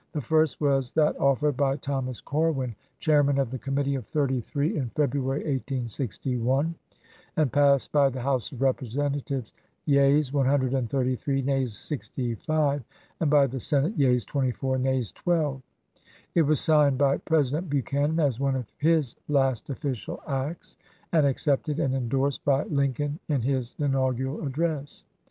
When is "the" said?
0.13-0.19, 3.51-3.59, 8.09-8.21, 13.45-13.59